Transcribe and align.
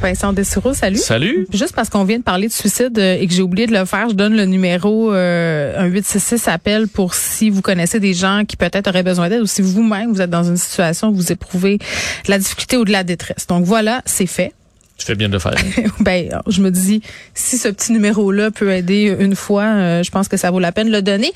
Vincent 0.00 0.32
Dessureau, 0.32 0.74
salut. 0.74 0.98
Salut. 0.98 1.46
Juste 1.52 1.74
parce 1.74 1.88
qu'on 1.88 2.04
vient 2.04 2.18
de 2.18 2.22
parler 2.22 2.48
de 2.48 2.52
suicide 2.52 2.98
euh, 2.98 3.16
et 3.18 3.26
que 3.26 3.32
j'ai 3.32 3.42
oublié 3.42 3.66
de 3.66 3.72
le 3.72 3.84
faire, 3.84 4.08
je 4.08 4.14
donne 4.14 4.36
le 4.36 4.44
numéro 4.44 5.12
euh, 5.12 5.74
un 5.76 5.86
866 5.86 6.48
appel 6.48 6.88
pour 6.88 7.14
si 7.14 7.50
vous 7.50 7.62
connaissez 7.62 8.00
des 8.00 8.14
gens 8.14 8.44
qui 8.46 8.56
peut-être 8.56 8.88
auraient 8.88 9.02
besoin 9.02 9.28
d'aide 9.28 9.42
ou 9.42 9.46
si 9.46 9.62
vous-même 9.62 10.12
vous 10.12 10.20
êtes 10.20 10.30
dans 10.30 10.44
une 10.44 10.56
situation 10.56 11.08
où 11.08 11.14
vous 11.14 11.32
éprouvez 11.32 11.78
de 11.78 12.30
la 12.30 12.38
difficulté 12.38 12.76
ou 12.76 12.84
de 12.84 12.92
la 12.92 13.04
détresse. 13.04 13.46
Donc 13.46 13.64
voilà, 13.64 14.02
c'est 14.04 14.26
fait. 14.26 14.52
Tu 14.98 15.06
fais 15.06 15.14
bien 15.14 15.28
de 15.28 15.34
le 15.34 15.38
faire. 15.38 15.54
ben, 16.00 16.28
je 16.48 16.60
me 16.60 16.70
dis, 16.70 17.02
si 17.34 17.56
ce 17.56 17.68
petit 17.68 17.92
numéro-là 17.92 18.50
peut 18.50 18.72
aider 18.72 19.16
une 19.18 19.36
fois, 19.36 19.64
euh, 19.64 20.02
je 20.02 20.10
pense 20.10 20.28
que 20.28 20.36
ça 20.36 20.50
vaut 20.50 20.58
la 20.58 20.72
peine 20.72 20.88
de 20.88 20.92
le 20.92 21.02
donner. 21.02 21.32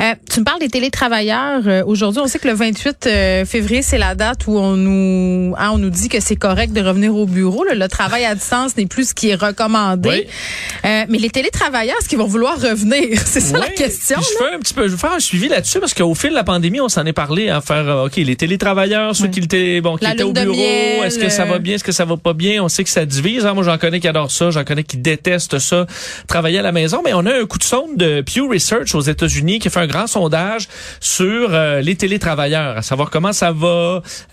Euh, 0.00 0.14
tu 0.30 0.40
me 0.40 0.44
parles 0.44 0.60
des 0.60 0.68
télétravailleurs. 0.68 1.62
Euh, 1.66 1.82
Aujourd'hui, 1.86 2.20
on 2.22 2.26
sait 2.26 2.38
que 2.38 2.48
le 2.48 2.54
28 2.54 3.06
euh, 3.06 3.44
février, 3.44 3.82
c'est 3.82 3.98
la 3.98 4.14
date 4.14 4.46
où 4.46 4.58
on 4.58 4.76
nous, 4.76 5.54
hein, 5.58 5.70
on 5.72 5.78
nous 5.78 5.90
dit 5.90 6.08
que 6.08 6.20
c'est 6.20 6.36
correct 6.36 6.72
de 6.72 6.80
revenir 6.80 7.14
au 7.14 7.26
bureau. 7.26 7.64
Là. 7.64 7.74
Le 7.74 7.88
travail 7.88 8.24
à 8.24 8.34
distance 8.34 8.76
n'est 8.76 8.86
plus 8.86 9.10
ce 9.10 9.14
qui 9.14 9.30
est 9.30 9.34
recommandé. 9.34 10.08
Oui. 10.08 10.26
mais 10.82 11.18
les 11.18 11.30
télétravailleurs, 11.30 11.96
est-ce 12.00 12.08
qu'ils 12.08 12.18
vont 12.18 12.26
vouloir 12.26 12.60
revenir? 12.60 13.18
C'est 13.24 13.40
ça 13.40 13.58
la 13.58 13.68
question. 13.68 14.18
Puis 14.18 14.28
Je 14.32 14.44
fais 14.44 14.54
un 14.54 14.58
petit 14.58 14.74
peu, 14.74 14.86
je 14.86 14.92
vais 14.92 14.98
faire 14.98 15.12
un 15.12 15.20
suivi 15.20 15.48
là-dessus 15.48 15.80
parce 15.80 15.94
qu'au 15.94 16.14
fil 16.14 16.30
de 16.30 16.34
la 16.34 16.44
pandémie, 16.44 16.80
on 16.80 16.88
s'en 16.88 17.04
est 17.06 17.12
parlé 17.12 17.48
à 17.48 17.60
faire, 17.60 17.88
euh, 17.88 18.06
OK, 18.06 18.16
les 18.16 18.36
télétravailleurs, 18.36 19.14
ceux 19.16 19.28
qui 19.28 19.40
étaient, 19.40 19.80
bon, 19.80 19.96
qui 19.96 20.06
étaient 20.06 20.22
au 20.22 20.32
bureau, 20.32 20.52
est-ce 21.04 21.18
que 21.18 21.28
ça 21.28 21.44
va 21.44 21.54
euh, 21.54 21.58
bien, 21.58 21.74
est-ce 21.74 21.84
que 21.84 21.92
ça 21.92 22.04
va 22.04 22.16
pas 22.16 22.32
bien? 22.32 22.62
On 22.62 22.68
sait 22.68 22.84
que 22.84 22.90
ça 22.90 23.05
divise. 23.06 23.46
hein. 23.46 23.54
Moi, 23.54 23.64
j'en 23.64 23.78
connais 23.78 24.00
qui 24.00 24.08
adorent 24.08 24.30
ça, 24.30 24.50
j'en 24.50 24.64
connais 24.64 24.84
qui 24.84 24.96
détestent 24.96 25.58
ça, 25.58 25.86
travailler 26.26 26.58
à 26.58 26.62
la 26.62 26.72
maison. 26.72 27.02
Mais 27.04 27.12
on 27.14 27.24
a 27.26 27.34
un 27.34 27.46
coup 27.46 27.58
de 27.58 27.64
sonde 27.64 27.96
de 27.96 28.22
Pew 28.22 28.48
Research 28.50 28.94
aux 28.94 29.00
États-Unis 29.00 29.58
qui 29.58 29.70
fait 29.70 29.80
un 29.80 29.86
grand 29.86 30.06
sondage 30.06 30.68
sur 31.00 31.48
euh, 31.52 31.80
les 31.80 31.94
télétravailleurs, 31.96 32.76
à 32.76 32.82
savoir 32.82 33.10
comment 33.10 33.32
ça 33.32 33.52
va, 33.52 33.66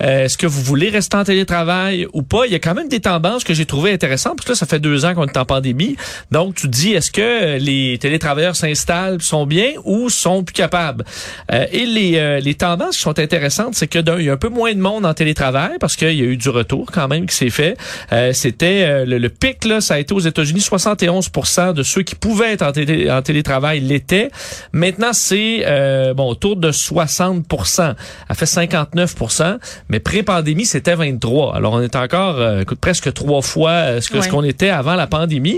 euh, 0.01 0.25
est-ce 0.25 0.37
que 0.37 0.47
vous 0.47 0.61
voulez 0.61 0.89
rester 0.89 1.17
en 1.17 1.23
télétravail 1.23 2.07
ou 2.13 2.23
pas. 2.23 2.45
Il 2.45 2.51
y 2.51 2.55
a 2.55 2.59
quand 2.59 2.73
même 2.73 2.89
des 2.89 2.99
tendances 2.99 3.43
que 3.43 3.53
j'ai 3.53 3.65
trouvées 3.65 3.93
intéressantes 3.93 4.35
parce 4.37 4.45
que 4.45 4.51
là, 4.51 4.55
ça 4.55 4.65
fait 4.65 4.79
deux 4.79 5.05
ans 5.05 5.13
qu'on 5.13 5.25
est 5.25 5.37
en 5.37 5.45
pandémie. 5.45 5.95
Donc, 6.31 6.55
tu 6.55 6.67
te 6.67 6.71
dis, 6.71 6.93
est-ce 6.93 7.11
que 7.11 7.21
euh, 7.21 7.57
les 7.57 7.97
télétravailleurs 7.99 8.55
s'installent, 8.55 9.21
sont 9.21 9.45
bien 9.45 9.71
ou 9.83 10.09
sont 10.09 10.43
plus 10.43 10.53
capables? 10.53 11.03
Euh, 11.51 11.65
et 11.71 11.85
les, 11.85 12.17
euh, 12.17 12.39
les 12.39 12.55
tendances 12.55 12.97
qui 12.97 13.03
sont 13.03 13.19
intéressantes, 13.19 13.75
c'est 13.75 13.87
que 13.87 13.99
d'un, 13.99 14.17
il 14.17 14.25
y 14.25 14.29
a 14.29 14.33
un 14.33 14.37
peu 14.37 14.49
moins 14.49 14.73
de 14.73 14.79
monde 14.79 15.05
en 15.05 15.13
télétravail 15.13 15.77
parce 15.79 15.95
qu'il 15.95 16.13
y 16.13 16.21
a 16.21 16.25
eu 16.25 16.37
du 16.37 16.49
retour 16.49 16.89
quand 16.91 17.07
même 17.07 17.25
qui 17.25 17.35
s'est 17.35 17.49
fait. 17.49 17.77
Euh, 18.11 18.33
C'était 18.63 18.83
euh, 18.85 19.05
le, 19.05 19.17
le 19.17 19.27
pic, 19.27 19.65
là, 19.65 19.81
ça 19.81 19.95
a 19.95 19.99
été 19.99 20.13
aux 20.13 20.19
États-Unis, 20.21 20.61
71% 20.61 21.73
de 21.73 21.83
ceux 21.83 22.01
qui 22.03 22.15
pouvaient 22.15 22.53
être 22.53 22.61
en, 22.61 22.71
télé- 22.71 23.11
en 23.11 23.21
télétravail 23.21 23.81
l'étaient. 23.81 24.29
Maintenant, 24.71 25.11
c'est 25.11 25.63
euh, 25.65 26.13
bon 26.13 26.29
autour 26.29 26.55
de 26.55 26.71
60% 26.71 27.93
a 28.29 28.33
fait 28.35 28.45
59% 28.45 29.57
mais 29.89 29.99
pré-pandémie, 29.99 30.65
c'était 30.65 30.95
23 30.95 31.57
Alors, 31.57 31.73
on 31.73 31.81
est 31.81 31.97
encore 31.97 32.37
euh, 32.39 32.63
presque 32.79 33.11
trois 33.13 33.41
fois 33.41 33.71
euh, 33.71 33.99
ce 34.01 34.13
Ouais. 34.13 34.27
qu'on 34.29 34.43
était 34.43 34.69
avant 34.69 34.93
la 34.95 35.07
pandémie. 35.07 35.57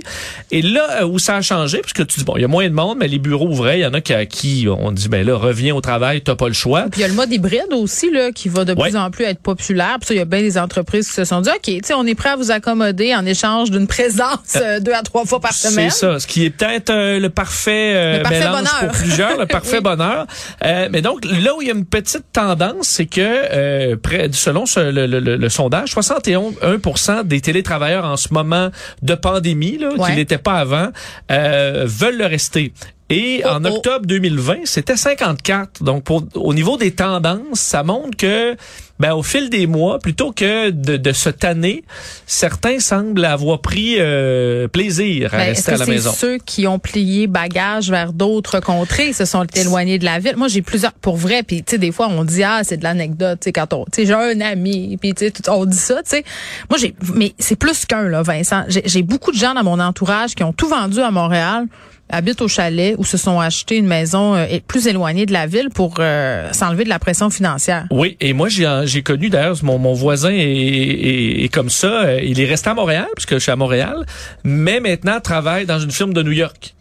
Et 0.49 0.61
là 0.63 1.01
euh, 1.01 1.05
où 1.05 1.19
ça 1.19 1.35
a 1.35 1.41
changé, 1.43 1.81
parce 1.81 1.93
que 1.93 2.01
tu 2.03 2.19
dis, 2.21 2.25
bon, 2.25 2.37
il 2.37 2.41
y 2.41 2.45
a 2.45 2.47
moins 2.47 2.67
de 2.67 2.73
monde, 2.73 2.97
mais 2.99 3.07
les 3.07 3.19
bureaux 3.19 3.49
ouvraient. 3.49 3.79
Il 3.79 3.83
y 3.83 3.85
en 3.85 3.93
a 3.93 4.01
qui, 4.01 4.13
à 4.15 4.25
qui 4.25 4.65
on 4.67 4.91
dit, 4.91 5.09
ben 5.09 5.23
là, 5.27 5.35
reviens 5.35 5.75
au 5.75 5.81
travail, 5.81 6.21
t'as 6.21 6.35
pas 6.35 6.47
le 6.47 6.53
choix. 6.55 6.83
Puis 6.89 7.01
il 7.01 7.03
y 7.03 7.03
a 7.03 7.09
le 7.09 7.13
mode 7.13 7.31
hybride 7.31 7.71
aussi 7.73 8.09
là 8.09 8.31
qui 8.31 8.49
va 8.49 8.65
de 8.65 8.73
Ouais. 8.73 8.89
plus 8.89 8.97
en 8.97 9.11
plus 9.11 9.25
être 9.25 9.41
populaire. 9.41 9.97
Puis 9.99 10.07
ça, 10.07 10.13
il 10.15 10.17
y 10.17 10.21
a 10.21 10.25
bien 10.25 10.41
des 10.41 10.57
entreprises 10.57 11.07
qui 11.07 11.13
se 11.13 11.25
sont 11.25 11.41
dit 11.41 11.49
OK, 11.49 11.61
tu 11.63 11.79
sais, 11.83 11.93
on 11.93 12.05
est 12.07 12.15
prêt 12.15 12.29
à 12.29 12.35
vous 12.37 12.49
accommoder 12.49 12.94
en 13.15 13.25
échange 13.25 13.71
d'une 13.71 13.87
présence 13.87 14.55
euh, 14.55 14.79
deux 14.79 14.93
à 14.93 15.01
trois 15.01 15.25
fois 15.25 15.39
par 15.39 15.53
semaine. 15.53 15.89
C'est 15.89 15.99
ça, 15.99 16.19
ce 16.19 16.27
qui 16.27 16.45
est 16.45 16.49
peut-être 16.49 16.89
euh, 16.89 17.19
le 17.19 17.29
parfait, 17.29 17.93
euh, 17.95 18.17
Le 18.17 18.23
parfait 18.23 18.39
mélange 18.39 18.57
bonheur. 18.59 18.79
pour 18.79 18.91
plusieurs, 18.91 19.37
le 19.37 19.45
parfait 19.57 19.77
Oui. 19.77 19.83
bonheur. 19.83 20.25
Euh, 20.63 20.87
mais 20.91 21.01
donc 21.01 21.25
là 21.25 21.55
où 21.55 21.61
il 21.61 21.67
y 21.67 21.71
a 21.71 21.73
une 21.75 21.85
petite 21.85 22.25
tendance, 22.31 22.87
c'est 22.87 23.05
que 23.05 23.19
euh, 23.21 23.95
près, 24.01 24.29
selon 24.31 24.65
ce- 24.65 24.79
le, 24.91 25.05
le- 25.07 25.19
le- 25.19 25.35
le 25.35 25.49
sondage, 25.49 25.93
61% 25.93 27.23
des 27.23 27.41
télétravailleurs 27.41 28.05
en 28.05 28.17
ce 28.17 28.33
moment 28.33 28.69
de 29.01 29.15
pandémie, 29.15 29.77
là, 29.77 29.89
Ouais. 29.97 30.09
qui 30.11 30.15
n'étaient 30.15 30.37
pas 30.37 30.55
avant, 30.59 30.89
euh, 31.31 31.83
veulent 31.85 32.17
le 32.17 32.25
rester. 32.25 32.73
Et 33.11 33.43
Oh, 33.45 33.49
en 33.49 33.65
oh. 33.65 33.75
octobre 33.75 34.05
2020, 34.07 34.61
c'était 34.65 34.97
54. 34.97 35.83
Donc, 35.83 36.03
pour, 36.03 36.23
au 36.33 36.53
niveau 36.55 36.75
des 36.77 36.91
tendances, 36.91 37.59
ça 37.59 37.83
montre 37.83 38.17
que, 38.17 38.55
ben, 38.99 39.13
au 39.13 39.23
fil 39.23 39.49
des 39.49 39.67
mois, 39.67 39.99
plutôt 39.99 40.31
que 40.31 40.69
de, 40.69 40.95
de 40.97 41.11
se 41.11 41.29
tanner, 41.29 41.83
certains 42.25 42.79
semblent 42.79 43.25
avoir 43.25 43.59
pris 43.59 43.95
euh, 43.99 44.67
plaisir 44.67 45.33
à 45.33 45.37
Ben, 45.37 45.43
rester 45.47 45.73
à 45.73 45.77
la 45.77 45.85
maison. 45.85 46.13
ceux 46.15 46.37
qui 46.37 46.65
ont 46.65 46.79
plié 46.79 47.27
bagage 47.27 47.89
vers 47.89 48.13
d'autres 48.13 48.59
contrées, 48.61 49.11
se 49.13 49.25
sont 49.25 49.45
éloignés 49.53 49.99
de 49.99 50.05
la 50.05 50.19
ville? 50.19 50.37
Moi, 50.37 50.47
j'ai 50.47 50.61
plusieurs, 50.61 50.93
pour 50.93 51.17
vrai, 51.17 51.43
puis 51.43 51.63
tu 51.63 51.71
sais, 51.71 51.77
des 51.77 51.91
fois, 51.91 52.07
on 52.07 52.23
dit, 52.23 52.43
ah, 52.43 52.61
c'est 52.63 52.77
de 52.77 52.83
l'anecdote, 52.83 53.39
tu 53.41 53.45
sais, 53.45 53.51
quand 53.51 53.73
on, 53.73 53.83
tu 53.85 54.01
sais, 54.01 54.05
j'ai 54.05 54.13
un 54.13 54.39
ami, 54.41 54.97
puis 54.97 55.13
tu 55.13 55.25
sais, 55.25 55.33
on 55.49 55.65
dit 55.65 55.77
ça, 55.77 55.95
tu 56.03 56.11
sais. 56.11 56.23
Moi, 56.69 56.79
j'ai, 56.79 56.95
mais 57.13 57.33
c'est 57.37 57.57
plus 57.57 57.85
qu'un, 57.85 58.03
là, 58.03 58.21
Vincent. 58.21 58.63
J'ai 58.69 58.83
j'ai 58.85 59.01
beaucoup 59.01 59.31
de 59.31 59.37
gens 59.37 59.53
dans 59.53 59.63
mon 59.63 59.79
entourage 59.79 60.35
qui 60.35 60.43
ont 60.43 60.53
tout 60.53 60.67
vendu 60.69 60.99
à 60.99 61.11
Montréal, 61.11 61.65
habitent 62.09 62.41
au 62.41 62.47
chalet 62.47 62.95
ou 62.97 63.03
se 63.03 63.17
sont 63.17 63.39
achetés 63.39 63.77
une 63.77 63.87
maison 63.87 64.35
euh, 64.35 64.45
plus 64.67 64.87
éloignée 64.87 65.25
de 65.25 65.33
la 65.33 65.47
ville 65.47 65.69
pour 65.73 65.95
euh, 65.99 66.51
s'enlever 66.53 66.83
de 66.83 66.89
la 66.89 66.99
pression 66.99 67.29
financière. 67.29 67.87
Oui, 67.89 68.15
et 68.21 68.33
moi 68.33 68.47
j'ai 68.47 68.84
j'ai 68.85 69.03
connu 69.03 69.29
d'ailleurs 69.29 69.55
mon, 69.63 69.77
mon 69.77 69.93
voisin 69.93 70.31
est, 70.31 71.43
est, 71.43 71.53
comme 71.53 71.69
ça. 71.69 72.05
Euh, 72.05 72.19
Il 72.23 72.39
est 72.39 72.45
resté 72.45 72.69
à 72.69 72.73
Montréal 72.73 73.07
puisque 73.15 73.33
je 73.33 73.39
suis 73.39 73.51
à 73.51 73.55
Montréal, 73.55 74.05
mais 74.43 74.79
maintenant 74.79 75.19
travaille 75.19 75.65
dans 75.65 75.79
une 75.79 75.91
firme 75.91 76.13
de 76.13 76.23
New 76.23 76.31
York. 76.31 76.74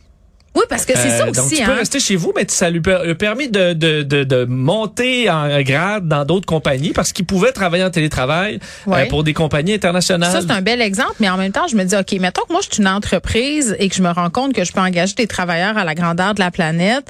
Oui, 0.54 0.62
parce 0.68 0.84
que 0.86 0.92
c'est 0.96 1.08
ça 1.10 1.24
Euh, 1.24 1.26
donc 1.32 1.38
aussi, 1.46 1.56
tu 1.56 1.62
hein. 1.62 1.66
peux 1.66 1.72
rester 1.74 1.98
chez 1.98 2.16
vous, 2.16 2.32
mais 2.36 2.44
ça 2.48 2.70
lui 2.70 2.80
a 2.88 3.14
permis 3.14 3.48
de, 3.48 3.72
de, 3.72 4.02
de, 4.02 4.22
de 4.24 4.44
monter 4.44 5.28
en 5.28 5.60
grade 5.62 6.06
dans 6.06 6.24
d'autres 6.24 6.46
compagnies 6.46 6.92
parce 6.92 7.12
qu'il 7.12 7.24
pouvait 7.24 7.50
travailler 7.52 7.82
en 7.84 7.90
télétravail 7.90 8.60
euh, 8.88 9.06
pour 9.06 9.24
des 9.24 9.32
compagnies 9.34 9.74
internationales. 9.74 10.30
Ça, 10.30 10.40
c'est 10.42 10.52
un 10.52 10.62
bel 10.62 10.80
exemple, 10.80 11.14
mais 11.20 11.28
en 11.28 11.36
même 11.36 11.52
temps, 11.52 11.66
je 11.68 11.76
me 11.76 11.84
dis, 11.84 11.96
OK, 11.96 12.12
mettons 12.20 12.42
que 12.46 12.52
moi, 12.52 12.60
je 12.62 12.72
suis 12.72 12.82
une 12.82 12.88
entreprise 12.88 13.74
et 13.78 13.88
que 13.88 13.94
je 13.96 14.02
me 14.02 14.10
rends 14.10 14.30
compte 14.30 14.52
que 14.52 14.64
je 14.64 14.72
peux 14.72 14.80
engager 14.80 15.14
des 15.14 15.26
travailleurs 15.26 15.76
à 15.76 15.84
la 15.84 15.94
grandeur 15.94 16.34
de 16.34 16.40
la 16.40 16.50
planète. 16.50 17.04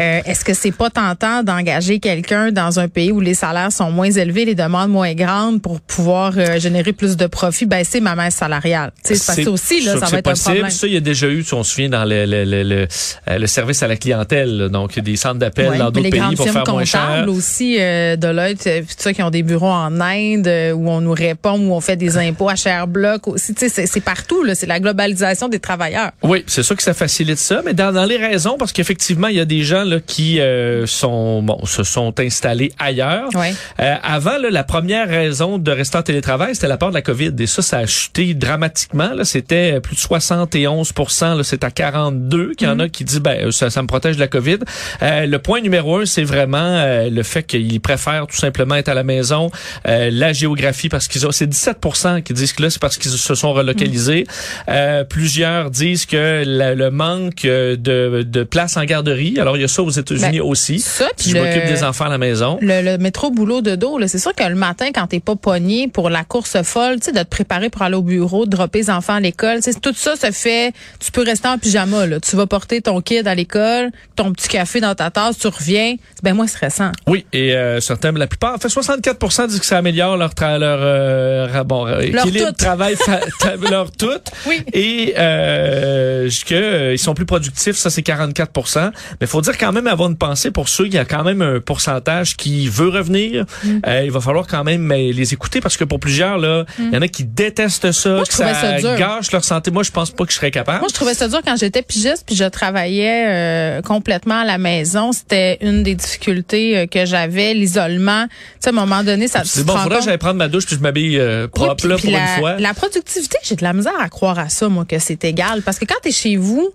Euh, 0.00 0.20
Est-ce 0.26 0.44
que 0.44 0.54
c'est 0.54 0.72
pas 0.72 0.90
tentant 0.90 1.42
d'engager 1.42 1.98
quelqu'un 1.98 2.52
dans 2.52 2.78
un 2.78 2.88
pays 2.88 3.12
où 3.12 3.20
les 3.20 3.34
salaires 3.34 3.72
sont 3.72 3.90
moins 3.90 4.10
élevés, 4.10 4.44
les 4.44 4.54
demandes 4.54 4.90
moins 4.90 5.14
grandes 5.14 5.62
pour 5.62 5.80
pouvoir 5.80 6.32
euh, 6.36 6.58
générer 6.58 6.92
plus 6.92 7.16
de 7.16 7.26
profits, 7.26 7.66
baisser 7.66 8.00
ma 8.00 8.14
masse 8.14 8.34
salariale? 8.36 8.92
Tu 9.04 9.14
c'est 9.16 9.26
parce 9.26 9.38
que 9.38 9.44
ça 9.44 9.50
aussi, 9.50 9.80
là, 9.84 9.92
ça 9.98 10.06
va 10.06 10.18
être 10.18 10.26
un 10.28 10.30
possible. 10.30 10.44
problème. 10.56 10.70
Ça, 10.70 10.86
il 10.86 10.92
y 10.94 10.96
a 10.96 11.00
déjà 11.00 11.28
eu, 11.28 11.42
si 11.42 11.54
on 11.54 11.62
se 11.62 11.70
souvient, 11.72 11.88
dans 11.88 12.04
le, 12.04 12.26
le, 12.26 12.44
le, 12.44 12.62
le, 12.62 12.81
euh, 13.28 13.38
le 13.38 13.46
service 13.46 13.82
à 13.82 13.88
la 13.88 13.96
clientèle, 13.96 14.56
là. 14.56 14.68
donc 14.68 14.98
des 14.98 15.16
centres 15.16 15.38
d'appel 15.38 15.68
Ouais, 15.70 15.78
dans 15.78 15.90
d'autres 15.90 16.10
pays 16.10 16.20
pour 16.36 16.48
faire 16.48 16.64
moins 16.68 16.84
cher. 16.84 17.24
aussi, 17.28 17.76
euh, 17.80 18.16
Deloitte, 18.16 18.66
euh, 18.66 18.80
tout 18.80 18.86
ça, 18.96 19.12
qui 19.12 19.22
ont 19.22 19.30
des 19.30 19.42
bureaux 19.42 19.66
en 19.70 20.00
Inde, 20.00 20.46
euh, 20.46 20.72
où 20.72 20.88
on 20.90 21.00
nous 21.00 21.12
répond, 21.12 21.58
où 21.58 21.72
on 21.72 21.80
fait 21.80 21.96
des 21.96 22.16
impôts 22.28 22.48
à 22.48 22.56
cher 22.56 22.86
bloc 22.86 23.28
aussi. 23.28 23.54
C'est- 23.56 24.00
partout, 24.02 24.42
là. 24.42 24.54
C'est 24.54 24.66
la 24.66 24.80
globalisation 24.80 25.48
des 25.48 25.60
travailleurs. 25.60 26.10
Oui, 26.22 26.42
c'est 26.46 26.62
sûr 26.64 26.76
que 26.76 26.82
ça 26.82 26.92
facilite 26.94 27.38
ça, 27.38 27.62
mais 27.64 27.72
dans, 27.72 27.92
dans 27.92 28.04
les 28.04 28.16
raisons, 28.16 28.56
parce 28.58 28.72
qu'effectivement, 28.72 29.28
il 29.28 29.36
y 29.36 29.40
a 29.40 29.44
des 29.44 29.62
gens 29.62 29.84
là, 29.84 29.98
qui 30.04 30.40
euh, 30.40 30.86
sont 30.86 31.42
bon, 31.42 31.64
se 31.64 31.84
sont 31.84 32.12
installés 32.18 32.72
ailleurs. 32.78 33.28
Ouais. 33.34 33.54
Euh, 33.80 33.94
avant, 34.02 34.38
là, 34.38 34.50
la 34.50 34.64
première 34.64 35.08
raison 35.08 35.58
de 35.58 35.70
rester 35.70 35.98
en 35.98 36.02
télétravail, 36.02 36.54
c'était 36.54 36.68
la 36.68 36.76
peur 36.78 36.88
de 36.90 36.94
la 36.94 37.02
COVID. 37.02 37.32
Et 37.38 37.46
ça, 37.46 37.62
ça 37.62 37.78
a 37.78 37.86
chuté 37.86 38.34
dramatiquement. 38.34 39.12
Là, 39.14 39.24
c'était 39.24 39.80
plus 39.80 39.94
de 39.94 40.00
71 40.00 40.92
là, 41.20 41.42
c'est 41.44 41.64
à 41.64 41.70
42 41.70 42.54
qui, 42.54 42.66
en- 42.72 42.76
en 42.76 42.80
a 42.80 42.88
qui 42.88 43.04
disent 43.04 43.20
ben 43.20 43.50
ça, 43.52 43.70
ça 43.70 43.82
me 43.82 43.86
protège 43.86 44.16
de 44.16 44.20
la 44.20 44.28
COVID. 44.28 44.58
Euh, 45.02 45.26
le 45.26 45.38
point 45.38 45.60
numéro 45.60 45.96
un, 45.98 46.06
c'est 46.06 46.22
vraiment 46.24 46.58
euh, 46.58 47.10
le 47.10 47.22
fait 47.22 47.42
qu'ils 47.42 47.80
préfèrent 47.80 48.26
tout 48.26 48.36
simplement 48.36 48.74
être 48.76 48.88
à 48.88 48.94
la 48.94 49.02
maison. 49.04 49.50
Euh, 49.88 50.08
la 50.12 50.32
géographie, 50.32 50.88
parce 50.88 51.08
qu'ils 51.08 51.26
ont, 51.26 51.32
c'est 51.32 51.46
17% 51.46 52.22
qui 52.22 52.32
disent 52.32 52.52
que 52.52 52.62
là, 52.62 52.70
c'est 52.70 52.80
parce 52.80 52.96
qu'ils 52.96 53.10
se 53.10 53.34
sont 53.34 53.52
relocalisés. 53.52 54.26
Euh, 54.68 55.04
plusieurs 55.04 55.70
disent 55.70 56.06
que 56.06 56.42
la- 56.46 56.74
le 56.74 56.90
manque 56.90 57.44
euh, 57.44 57.76
de, 57.76 58.22
de 58.22 58.42
place 58.44 58.76
en 58.76 58.84
garderie. 58.84 59.38
Alors, 59.38 59.56
il 59.56 59.60
y 59.60 59.64
a 59.64 59.68
ça 59.68 59.82
aux 59.82 59.90
États-Unis 59.90 60.38
Ben, 60.38 60.42
aussi. 60.42 60.78
ça, 60.80 61.06
puis 61.16 61.30
je 61.30 61.36
m'occupe 61.36 61.66
des 61.66 61.84
enfants 61.84 62.06
à 62.06 62.10
la 62.10 62.18
maison. 62.18 62.58
Le, 62.60 62.82
le 62.82 62.98
métro 62.98 63.30
boulot 63.30 63.60
de 63.60 63.74
dos, 63.74 63.98
là, 63.98 64.08
c'est 64.08 64.18
sûr 64.18 64.34
que 64.34 64.44
le 64.44 64.54
matin, 64.54 64.86
quand 64.94 65.06
t'es 65.06 65.20
pas 65.20 65.36
pogné 65.36 65.88
pour 65.88 66.08
la 66.10 66.24
course 66.24 66.62
folle, 66.62 66.96
tu 67.00 67.06
sais, 67.06 67.12
de 67.12 67.18
te 67.18 67.28
préparer 67.28 67.68
pour 67.70 67.82
aller 67.82 67.96
au 67.96 68.02
bureau, 68.02 68.46
de 68.46 68.50
dropper 68.50 68.78
les 68.80 68.90
enfants 68.90 69.14
à 69.14 69.20
l'école, 69.20 69.56
tu 69.62 69.72
sais, 69.72 69.78
tout 69.80 69.92
ça 69.94 70.16
se 70.16 70.30
fait. 70.30 70.72
Tu 71.00 71.10
peux 71.10 71.22
rester 71.22 71.48
en 71.48 71.58
pyjama, 71.58 72.06
là. 72.06 72.20
Tu 72.20 72.36
vas 72.36 72.46
porter 72.46 72.61
ton 72.66 73.00
kid 73.00 73.26
à 73.28 73.34
l'école, 73.34 73.90
ton 74.16 74.32
petit 74.32 74.48
café 74.48 74.80
dans 74.80 74.94
ta 74.94 75.10
tasse, 75.10 75.38
tu 75.38 75.46
reviens. 75.48 75.96
C'est 76.14 76.24
bien 76.24 76.34
moins 76.34 76.46
stressant. 76.46 76.92
Oui, 77.06 77.24
et 77.32 77.54
euh, 77.54 77.80
certains, 77.80 78.12
la 78.12 78.26
plupart, 78.26 78.54
en 78.54 78.58
fait 78.58 78.68
64 78.68 79.46
disent 79.48 79.60
que 79.60 79.66
ça 79.66 79.78
améliore 79.78 80.16
leur 80.16 80.32
tra- 80.34 80.58
leur 80.58 80.78
euh, 80.80 81.64
bon, 81.64 81.86
euh, 81.86 82.00
équilibre 82.00 82.48
tout. 82.48 82.52
travail 82.52 82.96
leur 83.70 83.90
tout. 83.92 84.08
Oui. 84.46 84.62
Et 84.72 85.14
euh, 85.18 86.28
que 86.46 86.54
euh, 86.54 86.92
ils 86.94 86.98
sont 86.98 87.14
plus 87.14 87.26
productifs, 87.26 87.76
ça 87.76 87.90
c'est 87.90 88.02
44% 88.06 88.90
Mais 89.20 89.26
faut 89.26 89.40
dire 89.40 89.56
quand 89.58 89.72
même 89.72 89.86
avoir 89.86 90.08
une 90.08 90.16
pensée 90.16 90.50
pour 90.50 90.68
ceux 90.68 90.86
il 90.86 90.94
y 90.94 90.98
a 90.98 91.04
quand 91.04 91.24
même 91.24 91.42
un 91.42 91.60
pourcentage 91.60 92.36
qui 92.36 92.68
veut 92.68 92.88
revenir. 92.88 93.44
Mm. 93.64 93.78
Euh, 93.86 94.02
il 94.04 94.10
va 94.10 94.20
falloir 94.20 94.46
quand 94.46 94.64
même 94.64 94.90
les 94.92 95.32
écouter 95.32 95.60
parce 95.60 95.76
que 95.76 95.84
pour 95.84 96.00
plusieurs 96.00 96.38
là, 96.38 96.64
il 96.78 96.92
y 96.92 96.96
en 96.96 97.02
a 97.02 97.08
qui 97.08 97.24
détestent 97.24 97.92
ça, 97.92 98.12
Mm. 98.12 98.14
Moi, 98.16 98.24
que 98.26 98.32
ça 98.34 98.80
gâche 98.98 99.32
leur 99.32 99.44
santé. 99.44 99.70
Moi, 99.70 99.82
je 99.82 99.90
pense 99.90 100.10
pas 100.10 100.24
que 100.24 100.30
je 100.32 100.36
serais 100.36 100.50
capable. 100.50 100.80
Moi, 100.80 100.88
je 100.88 100.94
trouvais 100.94 101.14
ça 101.14 101.28
dur 101.28 101.40
quand 101.44 101.56
j'étais 101.56 101.82
pigiste 101.82 102.24
puis 102.26 102.36
je 102.36 102.44
travaillais 102.52 103.24
euh, 103.26 103.82
complètement 103.82 104.40
à 104.40 104.44
la 104.44 104.58
maison. 104.58 105.10
C'était 105.12 105.58
une 105.60 105.82
des 105.82 105.94
difficultés 105.96 106.78
euh, 106.78 106.86
que 106.86 107.04
j'avais, 107.04 107.54
l'isolement. 107.54 108.26
Tu 108.28 108.36
sais, 108.60 108.68
à 108.68 108.72
un 108.72 108.74
moment 108.76 109.02
donné, 109.02 109.26
ça 109.26 109.42
c'est 109.44 109.64
bon, 109.64 109.76
faudrait 109.76 109.98
que 109.98 110.04
j'aille 110.04 110.18
prendre 110.18 110.36
ma 110.36 110.48
douche 110.48 110.66
puis 110.66 110.76
je 110.76 110.80
m'habille 110.80 111.18
euh, 111.18 111.44
Oui, 111.44 111.50
propre 111.52 111.74
puis- 111.76 111.88
là 111.88 111.96
puis 111.96 112.04
pour 112.04 112.12
la, 112.12 112.20
une 112.34 112.38
fois. 112.40 112.56
La 112.60 112.74
productivité, 112.74 113.38
j'ai 113.42 113.56
de 113.56 113.64
la 113.64 113.72
misère 113.72 113.98
à 114.00 114.08
croire 114.08 114.38
à 114.38 114.48
ça, 114.48 114.68
moi, 114.68 114.84
que 114.84 114.98
c'est 115.00 115.24
égal. 115.24 115.62
Parce 115.62 115.78
que 115.80 115.84
quand 115.84 115.96
tu 116.02 116.10
es 116.10 116.12
chez 116.12 116.36
vous, 116.36 116.70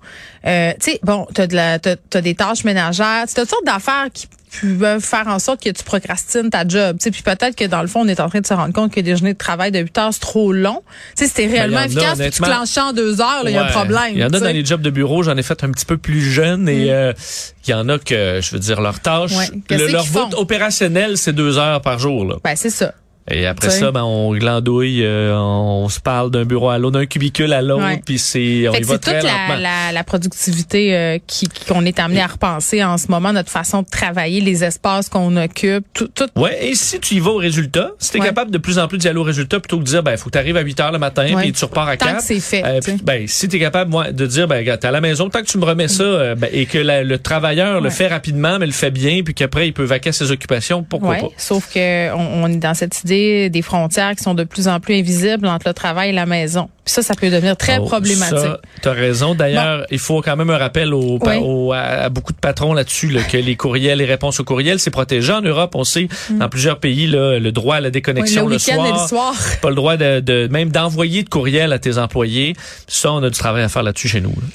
euh, 0.48 0.72
tu 0.82 0.92
sais, 0.92 1.00
bon, 1.04 1.28
tu 1.36 1.42
as, 1.42 2.22
des 2.22 2.36
tâches 2.36 2.64
ménagères, 2.64 3.26
tu 3.28 3.40
as 3.40 3.44
toutes 3.44 3.50
sortes 3.50 3.66
d'affaires 3.66 4.08
qui 4.14 4.28
peuvent 4.80 5.04
faire 5.04 5.28
en 5.28 5.40
sorte 5.40 5.62
que 5.62 5.70
tu 5.70 5.84
procrastines 5.84 6.50
ta 6.50 6.66
job. 6.66 6.98
Tu 7.00 7.04
sais, 7.04 7.12
puis 7.12 7.22
peut-être 7.22 7.56
que 7.56 7.66
dans 7.66 7.82
le 7.82 7.88
fond, 7.88 8.02
on 8.02 8.08
est 8.08 8.20
en 8.22 8.30
train 8.30 8.40
de 8.40 8.48
se 8.48 8.54
rendre 8.54 8.74
compte 8.74 8.94
que 8.94 9.02
des 9.02 9.16
journées 9.16 9.34
de 9.34 9.38
travail 9.38 9.72
de 9.72 9.80
8 9.80 9.98
heures, 9.98 10.14
c'est 10.14 10.20
trop 10.22 10.54
long. 10.54 10.84
Tu 11.16 11.26
sais, 11.26 11.28
c'était 11.28 11.48
réellement 11.48 11.78
Ben, 11.78 11.84
a, 11.84 11.86
efficace, 11.88 12.20
puis 12.20 12.32
tu 12.32 12.42
clenches 12.42 12.78
en 12.78 12.94
deux 12.94 13.20
heures, 13.20 13.44
là, 13.44 13.50
il 13.50 13.54
y 13.54 13.58
a 13.58 13.66
un 13.66 13.72
problème. 13.72 14.12
Il 14.14 14.20
y 14.20 14.24
en 14.24 14.28
a 14.28 14.40
dans 14.40 14.46
les 14.46 14.66
jobs 14.66 14.82
de 14.82 14.90
bureau, 14.90 15.22
j'en 15.22 15.36
ai 15.36 15.44
fait 15.44 15.64
un 15.64 15.72
petit 15.72 15.86
peu 15.86 15.98
plus 15.98 16.22
jeune 16.22 16.70
et 16.70 16.92
euh, 16.92 17.14
il 17.68 17.72
y 17.72 17.74
en 17.74 17.90
a 17.90 18.00
que, 18.00 18.40
je 18.42 18.52
veux 18.52 18.60
dire, 18.60 18.80
leur 18.80 19.00
tâche, 19.02 19.36
Ouais. 19.36 19.78
Le- 19.78 19.92
leur 19.92 20.08
font? 20.08 20.30
opérationnelle, 20.38 21.18
c'est 21.18 21.34
deux 21.34 21.58
heures 21.58 21.82
par 21.82 22.00
jour. 22.00 22.24
Là. 22.26 22.36
Ben, 22.44 22.56
c'est 22.56 22.70
ça. 22.70 22.94
Et 23.30 23.46
après 23.46 23.68
T'sais. 23.68 23.80
ça, 23.80 23.92
ben, 23.92 24.04
on 24.04 24.34
glandouille, 24.36 25.04
euh, 25.04 25.36
on 25.38 25.90
se 25.90 26.00
parle 26.00 26.32
d'un 26.32 26.46
bureau 26.46 26.70
à 26.70 26.78
l'autre, 26.78 26.98
d'un 27.00 27.06
cubicule 27.06 27.52
à 27.52 27.62
l'autre, 27.62 27.84
Ouais. 27.86 28.02
puis 28.06 28.18
c'est, 28.20 28.70
on 28.70 28.74
Fait 28.74 28.80
y 28.80 28.84
va 28.84 28.98
très 29.00 29.20
toute 29.20 29.30
lentement. 29.30 29.56
la, 29.56 29.60
la, 29.88 29.92
la 29.92 30.04
productivité 30.06 30.96
euh, 30.96 31.18
qui 31.28 31.50
qu'on 31.68 31.86
est 31.86 32.00
amené 32.00 32.22
à 32.22 32.28
repenser 32.28 32.84
en 32.84 32.98
ce 32.98 33.08
moment, 33.10 33.34
notre 33.34 33.50
façon 33.52 33.82
de 33.82 33.88
travailler, 33.90 34.40
les 34.40 34.64
espaces 34.64 35.10
qu'on 35.10 35.36
occupe, 35.36 35.86
tout, 35.94 36.08
tout 36.08 36.28
Ouais, 36.38 36.68
et 36.68 36.76
si 36.76 37.00
tu 37.02 37.16
y 37.16 37.20
vas 37.20 37.32
au 37.32 37.38
résultat, 37.38 37.92
si 38.00 38.12
tu 38.12 38.18
es 38.18 38.22
Ouais. 38.22 38.28
capable 38.28 38.50
de 38.52 38.58
plus 38.58 38.80
en 38.80 38.88
plus 38.88 38.98
d'y 38.98 39.08
aller 39.10 39.20
au 39.20 39.24
résultat 39.24 39.60
plutôt 39.60 39.78
que 39.78 39.84
de 39.84 39.88
dire 39.90 40.04
ben 40.04 40.16
faut 40.18 40.26
que 40.26 40.32
tu 40.32 40.38
arrives 40.38 40.58
à 40.58 40.62
8 40.62 40.80
heures 40.80 40.92
le 40.94 41.00
matin 41.00 41.26
puis 41.38 41.52
tu 41.52 41.66
repars 41.66 41.88
à 41.90 41.98
Tant 41.98 42.06
4. 42.06 42.18
que 42.20 42.24
c'est 42.24 42.40
fait, 42.40 42.80
puis, 42.82 42.94
ben 43.04 43.28
si 43.28 43.48
tu 43.50 43.58
es 43.58 43.60
capable 43.60 43.92
moi, 43.92 44.12
de 44.12 44.26
dire 44.26 44.48
ben 44.48 44.58
regarde, 44.58 44.80
t'es 44.80 44.88
à 44.88 44.92
la 44.92 45.02
maison 45.02 45.30
tant 45.30 45.42
que 45.42 45.48
tu 45.48 45.58
me 45.58 45.66
remets 45.66 45.88
ça 45.90 46.04
euh, 46.04 46.36
ben, 46.36 46.50
et 46.54 46.66
que 46.66 46.78
la- 46.78 47.04
le 47.04 47.20
travailleur 47.20 47.82
le 47.82 47.90
fait 47.90 48.08
rapidement 48.08 48.58
mais 48.60 48.66
le 48.68 48.72
fait 48.72 48.92
bien 48.92 49.22
puis 49.24 49.34
qu'après 49.34 49.68
il 49.68 49.74
peut 49.74 49.84
vaquer 49.84 50.10
à 50.10 50.14
ses 50.14 50.32
occupations, 50.32 50.84
pourquoi 50.84 51.10
Ouais, 51.10 51.20
pas? 51.22 51.28
sauf 51.38 51.74
que 51.74 52.14
on, 52.14 52.44
on 52.44 52.48
est 52.48 52.56
dans 52.58 52.74
cette 52.74 53.04
idée 53.04 53.17
des 53.50 53.62
frontières 53.62 54.16
qui 54.16 54.24
sont 54.24 54.34
de 54.34 54.44
plus 54.44 54.68
en 54.68 54.80
plus 54.80 54.96
invisibles 55.00 55.48
entre 55.48 55.68
le 55.68 55.74
travail 55.74 56.10
et 56.10 56.14
la 56.14 56.26
maison. 56.26 56.70
Puis 56.86 56.94
ça, 56.94 57.02
ça 57.02 57.14
peut 57.16 57.30
devenir 57.30 57.58
très 57.58 57.78
Oh, 57.80 57.86
problématique. 57.86 58.38
Ça, 58.38 58.60
t'as 58.82 58.92
raison. 58.94 59.36
D'ailleurs, 59.36 59.86
il 59.92 60.00
faut 60.00 60.22
quand 60.22 60.36
même 60.36 60.50
un 60.50 60.58
rappel 60.58 60.94
au, 60.94 61.20
pa- 61.20 61.32
Oui. 61.38 61.42
au- 61.44 61.74
à, 61.74 61.80
à 61.80 62.10
beaucoup 62.10 62.32
de 62.34 62.38
patrons 62.38 62.74
là-dessus 62.74 63.10
là, 63.10 63.22
que 63.24 63.38
les 63.38 63.56
courriels, 63.56 64.00
les 64.00 64.06
réponses 64.06 64.40
aux 64.40 64.44
courriels, 64.44 64.80
c'est 64.80 64.92
protégé 64.92 65.34
en 65.34 65.42
Europe. 65.42 65.76
On 65.76 65.84
sait, 65.84 66.08
dans 66.32 66.48
plusieurs 66.50 66.80
pays, 66.80 67.08
là, 67.08 67.40
le 67.40 67.52
droit 67.52 67.76
à 67.76 67.80
la 67.82 67.88
Mm. 67.88 67.90
Oui, 67.90 67.92
déconnexion 67.92 68.44
le 68.46 68.50
le, 68.52 68.56
week-end 68.58 68.76
soir. 68.76 68.88
et 68.88 68.92
le 69.02 69.08
soir. 69.08 69.34
Pas 69.62 69.70
le 69.70 69.76
droit 69.76 69.98
de, 69.98 70.20
de- 70.20 70.48
même 70.52 70.70
d'envoyer 70.70 71.24
de 71.24 71.30
courriel 71.30 71.74
à 71.74 71.80
tes 71.80 71.98
employés. 71.98 72.56
Ça, 72.88 73.12
on 73.12 73.24
a 73.24 73.30
du 73.30 73.38
travail 73.38 73.64
à 73.64 73.70
faire 73.70 73.84
là-dessus 73.84 74.08
chez 74.08 74.22
nous. 74.22 74.30
là. 74.30 74.48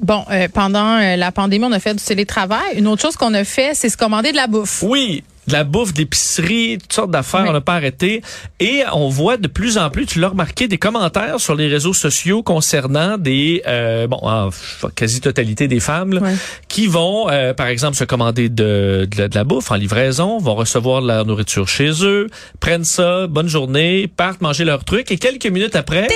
Bon, 0.00 0.24
euh, 0.30 0.46
pendant 0.52 0.98
euh, 1.00 1.16
la 1.16 1.32
pandémie, 1.32 1.64
on 1.64 1.72
a 1.72 1.80
fait 1.80 1.92
du 1.94 2.02
télétravail. 2.04 2.76
Une 2.76 2.86
autre 2.86 3.02
chose 3.02 3.16
qu'on 3.16 3.34
a 3.34 3.42
fait, 3.42 3.70
c'est 3.74 3.88
se 3.88 3.96
commander 3.96 4.30
de 4.30 4.36
la 4.36 4.46
bouffe. 4.46 4.82
Oui, 4.84 5.24
de 5.48 5.52
la 5.52 5.64
bouffe, 5.64 5.92
de 5.92 5.98
l'épicerie, 5.98 6.78
toutes 6.80 6.92
sortes 6.92 7.10
d'affaires, 7.10 7.42
Oui. 7.42 7.48
on 7.48 7.52
n'a 7.52 7.60
pas 7.60 7.74
arrêté. 7.74 8.22
Et 8.60 8.82
on 8.92 9.08
voit 9.08 9.36
de 9.36 9.48
plus 9.48 9.78
en 9.78 9.90
plus, 9.90 10.06
tu 10.06 10.20
l'as 10.20 10.28
remarqué, 10.28 10.68
des 10.68 10.78
commentaires 10.78 11.40
sur 11.40 11.54
les 11.56 11.66
réseaux 11.68 11.94
sociaux 11.94 12.42
concernant 12.42 13.18
des, 13.18 13.62
euh, 13.66 14.06
bon, 14.06 14.18
en 14.22 14.50
quasi-totalité 14.94 15.66
des 15.68 15.80
femmes, 15.80 16.14
là, 16.14 16.20
qui 16.68 16.86
vont, 16.86 17.28
euh, 17.30 17.54
par 17.54 17.66
exemple, 17.68 17.96
se 17.96 18.04
commander 18.04 18.48
de, 18.48 19.08
de, 19.10 19.18
la- 19.18 19.28
de 19.28 19.34
la 19.34 19.44
bouffe 19.44 19.70
en 19.70 19.74
livraison, 19.76 20.38
vont 20.38 20.54
recevoir 20.54 21.02
de 21.02 21.08
la 21.08 21.24
nourriture 21.24 21.66
chez 21.68 21.90
eux, 22.04 22.28
prennent 22.60 22.84
ça, 22.84 23.26
bonne 23.26 23.48
journée, 23.48 24.06
partent 24.14 24.40
manger 24.40 24.64
leur 24.64 24.84
truc, 24.84 25.10
et 25.10 25.16
quelques 25.18 25.46
minutes 25.46 25.76
après, 25.76 26.06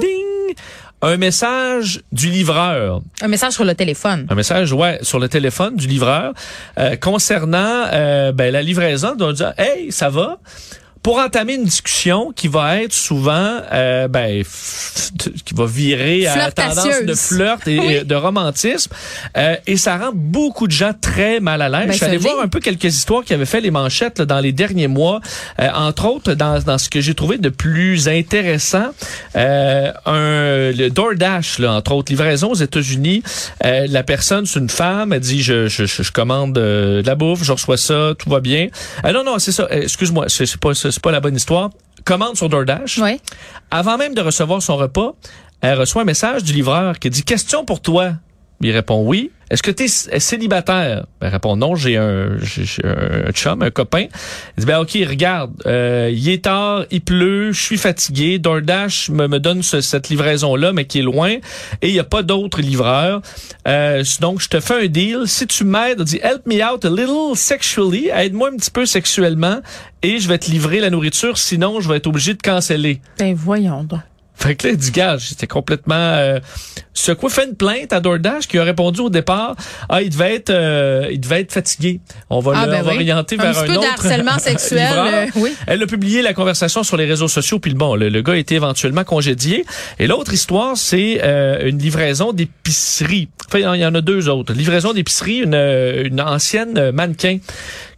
ding, 0.00 0.54
un 1.02 1.16
message 1.16 2.02
du 2.12 2.28
livreur. 2.28 3.02
Un 3.20 3.28
message 3.28 3.52
sur 3.52 3.64
le 3.64 3.74
téléphone. 3.74 4.26
Un 4.28 4.34
message, 4.34 4.72
ouais, 4.72 4.98
sur 5.02 5.18
le 5.18 5.28
téléphone 5.28 5.76
du 5.76 5.86
livreur 5.86 6.32
euh, 6.78 6.96
concernant 6.96 7.84
euh, 7.92 8.32
ben, 8.32 8.52
la 8.52 8.62
livraison. 8.62 9.16
On 9.20 9.32
dire, 9.32 9.52
hey, 9.58 9.92
ça 9.92 10.08
va. 10.08 10.38
Pour 11.02 11.18
entamer 11.18 11.54
une 11.54 11.64
discussion 11.64 12.32
qui 12.34 12.48
va 12.48 12.82
être 12.82 12.92
souvent, 12.92 13.58
euh, 13.72 14.08
ben, 14.08 14.42
qui 15.44 15.54
va 15.54 15.66
virer 15.66 16.26
à 16.26 16.36
la 16.36 16.50
tendance 16.52 17.02
de 17.04 17.14
flirt 17.14 17.66
et 17.66 17.78
Oui. 17.88 18.04
de 18.04 18.14
romantisme, 18.14 18.90
Euh, 19.36 19.56
et 19.66 19.76
ça 19.76 19.96
rend 19.96 20.10
beaucoup 20.12 20.66
de 20.66 20.72
gens 20.72 20.92
très 21.00 21.40
mal 21.40 21.62
à 21.62 21.68
l'aise. 21.68 21.86
Ben, 21.86 21.92
Je 21.92 21.96
suis 21.96 22.06
allé 22.06 22.16
voir 22.18 22.40
un 22.42 22.48
peu 22.48 22.60
quelques 22.60 22.84
histoires 22.84 23.24
qui 23.24 23.32
avaient 23.34 23.46
fait 23.46 23.60
les 23.60 23.70
manchettes 23.70 24.18
là, 24.18 24.24
dans 24.24 24.40
les 24.40 24.52
derniers 24.52 24.88
mois, 24.88 25.20
Euh, 25.60 25.68
entre 25.74 26.06
autres 26.06 26.34
dans, 26.34 26.60
dans 26.62 26.78
ce 26.78 26.88
que 26.88 27.00
j'ai 27.00 27.14
trouvé 27.14 27.38
de 27.38 27.48
plus 27.48 28.08
intéressant, 28.08 28.88
euh, 29.36 29.92
un 30.06 30.72
le 30.72 30.88
DoorDash, 30.90 31.58
là, 31.60 31.72
entre 31.74 31.92
autres 31.92 32.10
livraison 32.12 32.50
aux 32.50 32.54
États-Unis. 32.54 33.22
Euh, 33.64 33.86
la 33.88 34.02
personne, 34.02 34.46
c'est 34.46 34.58
une 34.60 34.68
femme, 34.68 35.12
elle 35.12 35.20
dit 35.20 35.42
je 35.42 35.68
je, 35.68 35.84
je, 35.86 36.10
commande 36.12 36.56
euh, 36.58 37.02
de 37.02 37.06
la 37.06 37.14
bouffe, 37.14 37.42
je 37.44 37.52
reçois 37.52 37.76
ça, 37.76 38.12
tout 38.18 38.28
va 38.30 38.40
bien. 38.40 38.68
Euh, 39.04 39.12
non 39.12 39.24
non, 39.24 39.38
c'est 39.38 39.52
ça. 39.52 39.66
Excuse-moi, 39.70 40.26
c'est 40.28 40.46
c'est 40.46 40.58
pas 40.60 40.74
c'est 40.98 41.04
pas 41.04 41.12
la 41.12 41.20
bonne 41.20 41.36
histoire. 41.36 41.70
Commande 42.04 42.36
sur 42.36 42.48
DoorDash. 42.48 42.98
Oui. 42.98 43.20
Avant 43.70 43.96
même 43.96 44.14
de 44.14 44.20
recevoir 44.20 44.60
son 44.60 44.76
repas, 44.76 45.14
elle 45.60 45.78
reçoit 45.78 46.02
un 46.02 46.04
message 46.04 46.42
du 46.42 46.52
livreur 46.52 46.98
qui 46.98 47.08
dit 47.08 47.22
question 47.22 47.64
pour 47.64 47.80
toi. 47.80 48.14
Il 48.60 48.72
répond 48.72 49.06
oui. 49.06 49.30
Est-ce 49.50 49.62
que 49.62 49.70
tu 49.70 49.84
es 49.84 50.18
célibataire? 50.20 51.06
Elle 51.20 51.28
répond 51.28 51.56
non, 51.56 51.74
j'ai 51.74 51.96
un, 51.96 52.36
chum, 53.32 53.62
un 53.62 53.70
copain. 53.70 54.06
Il 54.56 54.60
dit 54.60 54.66
ben 54.66 54.78
ok, 54.80 54.90
regarde, 55.08 55.52
euh, 55.66 56.10
il 56.12 56.28
est 56.28 56.44
tard, 56.44 56.84
il 56.90 57.00
pleut, 57.00 57.52
je 57.52 57.60
suis 57.62 57.78
fatigué. 57.78 58.38
DoorDash 58.38 59.10
me, 59.10 59.26
me 59.26 59.38
donne 59.40 59.62
ce- 59.62 59.80
cette 59.80 60.08
livraison-là, 60.10 60.72
mais 60.72 60.84
qui 60.84 60.98
est 60.98 61.02
loin, 61.02 61.30
et 61.82 61.88
il 61.88 61.92
n'y 61.92 61.98
a 61.98 62.04
pas 62.04 62.22
d'autres 62.22 62.60
livreurs. 62.60 63.22
Euh, 63.66 64.04
donc, 64.20 64.40
je 64.40 64.48
te 64.48 64.60
fais 64.60 64.84
un 64.84 64.86
deal. 64.86 65.22
Si 65.26 65.46
tu 65.46 65.64
m'aides, 65.64 66.02
dis 66.02 66.20
help 66.22 66.46
me 66.46 66.62
out 66.64 66.84
a 66.84 66.90
little 66.90 67.36
sexually, 67.36 68.08
aide-moi 68.14 68.50
un 68.52 68.56
petit 68.56 68.70
peu 68.70 68.86
sexuellement, 68.86 69.60
et 70.02 70.18
je 70.18 70.28
vais 70.28 70.38
te 70.38 70.50
livrer 70.50 70.80
la 70.80 70.90
nourriture. 70.90 71.38
Sinon, 71.38 71.80
je 71.80 71.88
vais 71.88 71.96
être 71.96 72.06
obligé 72.06 72.34
de 72.34 72.42
canceller. 72.42 73.00
Ben 73.18 73.34
voyons. 73.34 73.86
Fait 74.38 74.54
que 74.54 74.68
là, 74.68 74.72
il 74.72 74.78
dit, 74.78 74.92
gars, 74.92 75.16
j'étais 75.18 75.48
complètement 75.48 75.94
euh, 75.96 76.38
secoué. 76.94 77.28
Fait 77.28 77.44
une 77.46 77.56
plainte 77.56 77.92
à 77.92 77.98
DoorDash 78.00 78.46
qui 78.46 78.56
a 78.58 78.62
répondu 78.62 79.00
au 79.00 79.10
départ, 79.10 79.56
ah, 79.88 80.00
il 80.00 80.10
devait 80.10 80.36
être, 80.36 80.50
euh, 80.50 81.08
il 81.10 81.18
devait 81.20 81.40
être 81.40 81.52
fatigué. 81.52 82.00
On 82.30 82.38
va, 82.38 82.52
Ah, 82.54 82.66
le, 82.66 82.72
ben 82.72 82.78
on 82.80 82.84
va 82.84 82.90
oui. 82.90 82.96
orienter 82.98 83.36
Un 83.38 83.42
vers 83.42 83.58
un 83.58 83.68
autre 83.68 83.80
d'harcèlement 83.80 84.38
sexuel, 84.38 84.92
euh, 84.96 85.26
oui. 85.36 85.52
Elle 85.66 85.82
a 85.82 85.86
publié 85.86 86.22
la 86.22 86.34
conversation 86.34 86.84
sur 86.84 86.96
les 86.96 87.04
réseaux 87.06 87.26
sociaux, 87.28 87.58
puis 87.58 87.74
bon, 87.74 87.96
le, 87.96 88.08
le 88.08 88.22
gars 88.22 88.34
a 88.34 88.36
été 88.36 88.54
éventuellement 88.54 89.04
congédié. 89.04 89.64
Et 89.98 90.06
l'autre 90.06 90.32
histoire, 90.32 90.76
c'est 90.76 91.20
euh, 91.24 91.68
une 91.68 91.78
livraison 91.78 92.32
d'épicerie. 92.32 93.28
Enfin, 93.48 93.74
il 93.74 93.80
y 93.80 93.86
en 93.86 93.94
a 93.94 94.00
deux 94.00 94.28
autres. 94.28 94.52
Livraison 94.52 94.92
d'épicerie, 94.92 95.38
une, 95.38 95.54
euh, 95.54 96.04
une 96.04 96.20
ancienne 96.20 96.90
mannequin 96.92 97.38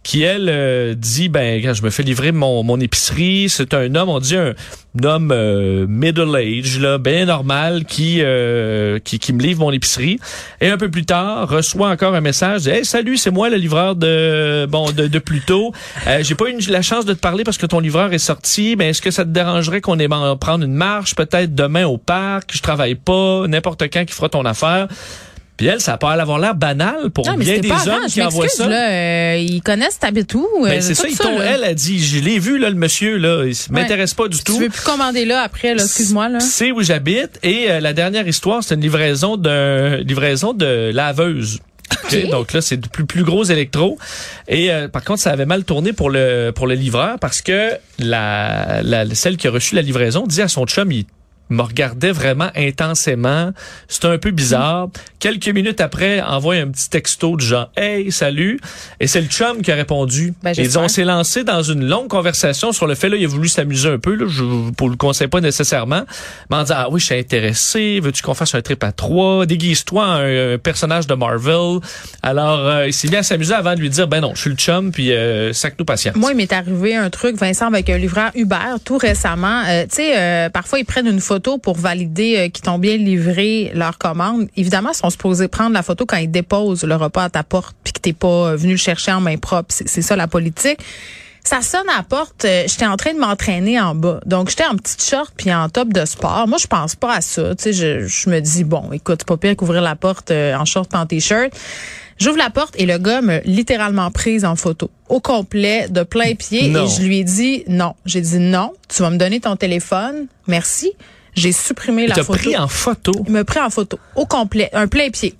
qui, 0.03 0.23
elle, 0.23 0.49
euh, 0.49 0.95
dit, 0.95 1.29
ben, 1.29 1.61
quand 1.61 1.73
je 1.73 1.83
me 1.83 1.91
fais 1.91 2.03
livrer 2.03 2.31
mon, 2.31 2.63
mon 2.63 2.79
épicerie, 2.79 3.49
c'est 3.49 3.73
un 3.73 3.93
homme, 3.93 4.09
on 4.09 4.19
dit 4.19 4.35
un, 4.35 4.53
homme 5.03 5.31
euh, 5.31 5.85
middle 5.87 6.35
age, 6.35 6.79
là, 6.79 6.97
bien 6.97 7.25
normal, 7.25 7.85
qui, 7.85 8.17
euh, 8.21 8.99
qui, 8.99 9.19
qui 9.19 9.31
me 9.31 9.41
livre 9.41 9.59
mon 9.59 9.71
épicerie. 9.71 10.19
Et 10.59 10.69
un 10.69 10.77
peu 10.77 10.89
plus 10.89 11.05
tard, 11.05 11.47
reçoit 11.47 11.89
encore 11.89 12.15
un 12.15 12.21
message, 12.21 12.67
hey, 12.67 12.83
salut, 12.83 13.17
c'est 13.17 13.31
moi 13.31 13.49
le 13.49 13.57
livreur 13.57 13.95
de, 13.95 14.65
bon, 14.67 14.91
de, 14.91 15.07
de 15.07 15.19
plus 15.19 15.41
tôt. 15.41 15.71
Euh, 16.07 16.23
J'ai 16.23 16.35
pas 16.35 16.49
eu 16.49 16.57
la 16.69 16.81
chance 16.81 17.05
de 17.05 17.13
te 17.13 17.19
parler 17.19 17.43
parce 17.43 17.57
que 17.57 17.67
ton 17.67 17.79
livreur 17.79 18.11
est 18.11 18.17
sorti, 18.17 18.75
mais 18.77 18.89
est-ce 18.89 19.01
que 19.01 19.11
ça 19.11 19.23
te 19.23 19.29
dérangerait 19.29 19.81
qu'on 19.81 19.99
ait 19.99 20.09
prendre 20.09 20.65
une 20.65 20.73
marche 20.73 21.15
peut-être 21.15 21.53
demain 21.53 21.85
au 21.85 21.97
parc? 21.97 22.49
Je 22.53 22.61
travaille 22.61 22.95
pas, 22.95 23.45
n'importe 23.47 23.83
quand 23.83 24.03
qui 24.05 24.13
fera 24.13 24.29
ton 24.29 24.45
affaire. 24.45 24.87
Puis 25.61 25.67
elle, 25.67 25.79
ça 25.79 25.93
a 25.93 25.97
pas 25.97 26.15
l'air 26.15 26.39
l'air 26.39 26.55
banal 26.55 27.11
pour 27.11 27.27
Non, 27.27 27.35
bien 27.35 27.59
des 27.59 27.67
pas 27.67 27.87
hommes 27.87 28.07
qui 28.07 28.19
envoient 28.23 28.47
ça. 28.47 28.67
là, 28.67 28.89
euh, 28.89 29.37
ils 29.37 29.61
connaissent 29.61 29.99
où. 30.33 30.65
euh, 30.65 30.69
Ben, 30.69 30.81
c'est 30.81 30.95
tout 30.95 31.13
ça, 31.15 31.29
là. 31.31 31.51
elle 31.53 31.63
a 31.63 31.75
dit, 31.75 32.03
je 32.03 32.17
l'ai 32.19 32.39
vu, 32.39 32.57
là, 32.57 32.71
le 32.71 32.75
monsieur, 32.75 33.17
là, 33.17 33.43
il 33.45 33.49
Ouais. 33.49 33.55
m'intéresse 33.69 34.15
pas 34.15 34.27
du 34.27 34.39
Tu 34.39 34.43
tout. 34.43 34.57
veux 34.57 34.69
plus 34.69 34.81
commander 34.81 35.23
là 35.23 35.41
après, 35.43 35.75
là, 35.75 35.83
excuse-moi, 35.83 36.29
là. 36.29 36.39
C'est 36.39 36.71
où 36.71 36.81
j'habite. 36.81 37.37
Et 37.43 37.69
euh, 37.69 37.79
la 37.79 37.93
dernière 37.93 38.27
histoire, 38.27 38.63
c'est 38.63 38.73
une 38.73 38.81
livraison 38.81 39.37
de 39.37 39.97
livraison 40.03 40.53
de 40.53 40.89
laveuse. 40.91 41.59
OK, 42.05 42.15
OK. 42.23 42.29
Donc 42.31 42.53
là, 42.53 42.61
c'est 42.61 42.77
du 42.77 42.89
plus, 42.89 43.05
plus 43.05 43.23
gros 43.23 43.43
électro. 43.43 43.99
Et 44.47 44.71
euh, 44.71 44.87
par 44.87 45.03
contre, 45.03 45.19
ça 45.21 45.29
avait 45.29 45.45
mal 45.45 45.63
tourné 45.63 45.93
pour 45.93 46.09
le 46.09 46.49
pour 46.55 46.65
le 46.65 46.73
livreur 46.73 47.19
parce 47.19 47.43
que 47.43 47.73
la, 47.99 48.81
la 48.83 49.13
celle 49.13 49.37
qui 49.37 49.47
a 49.47 49.51
reçu 49.51 49.75
la 49.75 49.83
livraison 49.83 50.25
dit 50.25 50.41
à 50.41 50.47
son 50.47 50.65
chum, 50.65 50.91
il 50.91 51.05
me 51.51 51.61
regardait 51.61 52.11
vraiment 52.11 52.49
intensément. 52.55 53.51
C'était 53.87 54.07
un 54.07 54.17
peu 54.17 54.31
bizarre. 54.31 54.89
Quelques 55.19 55.49
minutes 55.49 55.81
après, 55.81 56.21
envoie 56.21 56.55
un 56.55 56.67
petit 56.67 56.89
texto 56.89 57.37
du 57.37 57.45
genre 57.45 57.69
Hey, 57.77 58.11
salut. 58.11 58.59
Et 58.99 59.07
c'est 59.07 59.21
le 59.21 59.27
chum 59.27 59.61
qui 59.61 59.71
a 59.71 59.75
répondu. 59.75 60.33
Ben, 60.43 60.53
Et 60.57 60.77
on 60.77 60.87
s'est 60.87 61.03
lancé 61.03 61.43
dans 61.43 61.61
une 61.61 61.87
longue 61.87 62.07
conversation 62.07 62.71
sur 62.71 62.87
le 62.87 62.95
fait 62.95 63.09
là, 63.09 63.17
il 63.17 63.25
a 63.25 63.27
voulu 63.27 63.47
s'amuser 63.47 63.89
un 63.89 63.99
peu. 63.99 64.15
Là, 64.15 64.25
je 64.27 64.43
vous 64.43 64.89
le 64.89 64.95
conseille 64.95 65.27
pas 65.27 65.41
nécessairement. 65.41 66.03
Mais 66.49 66.55
en 66.57 66.61
disant 66.63 66.75
Ah 66.77 66.87
oui, 66.89 66.99
je 66.99 67.05
suis 67.05 67.15
intéressé. 67.15 67.99
Veux-tu 68.01 68.21
qu'on 68.23 68.33
fasse 68.33 68.55
un 68.55 68.61
trip 68.61 68.83
à 68.83 68.91
trois? 68.91 69.45
Déguise-toi 69.45 70.03
un, 70.03 70.53
un 70.53 70.57
personnage 70.57 71.07
de 71.07 71.13
Marvel. 71.13 71.79
Alors, 72.23 72.59
euh, 72.59 72.87
il 72.87 72.93
s'est 72.93 73.09
bien 73.09 73.23
s'amuser 73.23 73.53
avant 73.53 73.75
de 73.75 73.79
lui 73.79 73.89
dire 73.89 74.07
Ben 74.07 74.21
non, 74.21 74.31
je 74.35 74.41
suis 74.41 74.49
le 74.49 74.55
chum, 74.55 74.91
puis 74.91 75.11
euh, 75.11 75.53
sac-nous 75.53 75.85
patience. 75.85 76.15
Moi, 76.15 76.31
il 76.31 76.37
m'est 76.37 76.53
arrivé 76.53 76.95
un 76.95 77.09
truc, 77.09 77.35
Vincent, 77.35 77.67
avec 77.67 77.89
un 77.89 77.97
livreur 77.97 78.31
Uber 78.35 78.77
tout 78.83 78.97
récemment. 78.97 79.63
Euh, 79.67 79.83
tu 79.83 79.95
sais, 79.97 80.17
euh, 80.17 80.49
parfois, 80.49 80.79
ils 80.79 80.85
prennent 80.85 81.07
une 81.07 81.19
photo 81.19 81.40
pour 81.57 81.77
valider 81.77 82.37
euh, 82.37 82.49
qu'ils 82.49 82.63
t'ont 82.63 82.79
bien 82.79 82.97
livré 82.97 83.71
leur 83.73 83.97
commande. 83.97 84.47
Évidemment, 84.55 84.89
ils 84.93 84.97
sont 84.97 85.09
supposés 85.09 85.47
prendre 85.47 85.73
la 85.73 85.83
photo 85.83 86.05
quand 86.05 86.17
ils 86.17 86.31
déposent 86.31 86.83
le 86.83 86.95
repas 86.95 87.25
à 87.25 87.29
ta 87.29 87.43
porte 87.43 87.75
puis 87.83 87.93
que 87.93 87.99
t'es 87.99 88.13
pas 88.13 88.27
euh, 88.51 88.55
venu 88.55 88.71
le 88.73 88.77
chercher 88.77 89.11
en 89.11 89.21
main 89.21 89.37
propre. 89.37 89.73
C'est 89.85 90.01
ça, 90.01 90.15
la 90.15 90.27
politique. 90.27 90.79
Ça 91.43 91.61
sonne 91.61 91.89
à 91.89 91.97
la 91.97 92.03
porte. 92.03 92.45
euh, 92.45 92.63
j'étais 92.67 92.85
en 92.85 92.97
train 92.97 93.13
de 93.13 93.19
m'entraîner 93.19 93.79
en 93.81 93.95
bas. 93.95 94.19
Donc, 94.27 94.49
j'étais 94.49 94.65
en 94.65 94.75
petite 94.75 95.03
short 95.03 95.33
puis 95.35 95.51
en 95.53 95.69
top 95.69 95.91
de 95.91 96.05
sport. 96.05 96.47
Moi, 96.47 96.59
je 96.61 96.67
pense 96.67 96.95
pas 96.95 97.15
à 97.15 97.21
ça. 97.21 97.55
Tu 97.55 97.63
sais, 97.63 97.73
je, 97.73 98.05
je 98.07 98.29
me 98.29 98.39
dis, 98.39 98.63
bon, 98.63 98.91
écoute, 98.91 99.21
c'est 99.21 99.27
pas 99.27 99.37
pire 99.37 99.55
qu'ouvrir 99.55 99.81
la 99.81 99.95
porte 99.95 100.29
euh, 100.29 100.55
en 100.55 100.65
short 100.65 100.93
en 100.93 101.05
t-shirt. 101.07 101.51
J'ouvre 102.19 102.37
la 102.37 102.51
porte 102.51 102.75
et 102.77 102.85
le 102.85 102.99
gars 102.99 103.21
me 103.21 103.39
littéralement 103.45 104.11
prise 104.11 104.45
en 104.45 104.55
photo 104.55 104.91
au 105.09 105.19
complet 105.19 105.87
de 105.89 106.03
plein 106.03 106.35
pied 106.35 106.67
Non. 106.69 106.85
et 106.85 106.87
je 106.87 107.01
lui 107.01 107.17
ai 107.17 107.23
dit 107.23 107.63
non. 107.67 107.95
J'ai 108.05 108.21
dit 108.21 108.37
non, 108.37 108.73
tu 108.87 109.01
vas 109.01 109.09
me 109.09 109.17
donner 109.17 109.39
ton 109.39 109.55
téléphone. 109.55 110.27
Merci. 110.45 110.93
J'ai 111.33 111.51
supprimé 111.51 112.03
Il 112.03 112.09
la 112.09 112.15
photo. 112.15 112.39
pris 112.39 112.57
en 112.57 112.67
photo? 112.67 113.11
Il 113.25 113.31
m'a 113.31 113.43
pris 113.43 113.59
en 113.59 113.69
photo 113.69 113.97
au 114.15 114.25
complet, 114.25 114.69
un 114.73 114.87
plein 114.87 115.09
pied. 115.09 115.35